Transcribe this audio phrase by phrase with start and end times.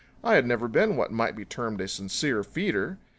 [0.23, 2.97] I had ever been what might be termed a sincere feeder.